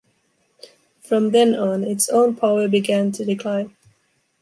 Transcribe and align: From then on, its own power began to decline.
From 1.03 1.29
then 1.29 1.53
on, 1.53 1.83
its 1.83 2.09
own 2.09 2.35
power 2.35 2.67
began 2.67 3.11
to 3.11 3.23
decline. 3.23 3.75